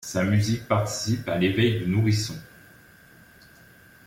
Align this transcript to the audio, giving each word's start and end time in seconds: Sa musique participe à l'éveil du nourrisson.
Sa 0.03 0.23
musique 0.23 0.67
participe 0.67 1.29
à 1.29 1.37
l'éveil 1.37 1.77
du 1.81 1.85
nourrisson. 1.87 2.33